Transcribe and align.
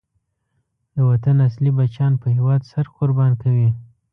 د 0.95 0.97
وطن 1.09 1.35
اصلی 1.47 1.71
بچیان 1.77 2.13
په 2.21 2.27
هېواد 2.35 2.61
سر 2.71 2.85
قربان 2.97 3.31
کوي. 3.41 3.69